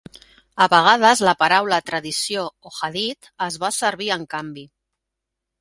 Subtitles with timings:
[0.65, 4.69] A vegades la paraula "tradició" o "hadith" es va servir en canvi.